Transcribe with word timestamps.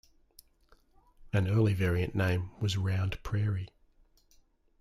An 1.31 1.47
early 1.47 1.75
variant 1.75 2.15
name 2.15 2.49
was 2.59 2.75
Round 2.75 3.21
Prairie. 3.21 3.69